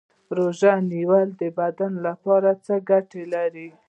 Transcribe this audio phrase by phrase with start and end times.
[0.37, 3.67] روژه نیول د بدن لپاره څه ګټه لري